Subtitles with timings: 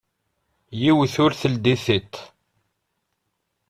[0.81, 2.13] Yiwet ur teldi tiṭ.